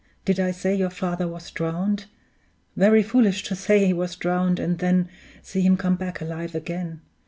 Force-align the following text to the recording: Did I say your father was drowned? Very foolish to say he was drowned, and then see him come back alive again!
Did 0.25 0.39
I 0.39 0.49
say 0.49 0.73
your 0.73 0.89
father 0.89 1.27
was 1.27 1.51
drowned? 1.51 2.05
Very 2.75 3.03
foolish 3.03 3.43
to 3.43 3.55
say 3.55 3.85
he 3.85 3.93
was 3.93 4.15
drowned, 4.15 4.57
and 4.59 4.79
then 4.79 5.09
see 5.43 5.61
him 5.61 5.77
come 5.77 5.95
back 5.95 6.21
alive 6.21 6.55
again! 6.55 7.01